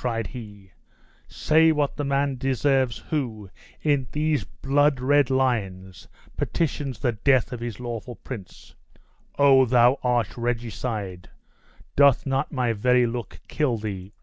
cried 0.00 0.28
he, 0.28 0.72
"say 1.28 1.70
what 1.70 1.94
the 1.96 2.04
man 2.06 2.34
deserves 2.36 2.96
who, 3.10 3.50
in 3.82 4.08
these 4.12 4.44
blood 4.44 4.98
red 4.98 5.28
lines, 5.28 6.08
petitions 6.38 7.00
the 7.00 7.12
death 7.12 7.52
of 7.52 7.60
his 7.60 7.78
lawful 7.78 8.14
prince! 8.16 8.74
Oh! 9.38 9.66
thou 9.66 9.98
arch 10.02 10.38
regicide! 10.38 11.28
Doth 11.96 12.24
not 12.24 12.50
my 12.50 12.72
very 12.72 13.06
look 13.06 13.40
kill 13.46 13.76
thee?" 13.76 14.14